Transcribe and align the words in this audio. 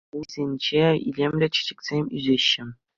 Уйсенче 0.19 0.81
илемлӗ 1.11 1.47
чечексем 1.57 2.05
ӳсеҫҫӗ. 2.19 2.65